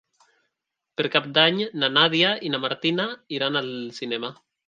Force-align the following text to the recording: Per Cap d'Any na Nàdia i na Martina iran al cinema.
Per 1.01 1.05
Cap 1.15 1.27
d'Any 1.35 1.59
na 1.83 1.91
Nàdia 1.99 2.33
i 2.49 2.51
na 2.55 2.63
Martina 2.65 3.07
iran 3.39 3.59
al 3.61 3.73
cinema. 4.01 4.35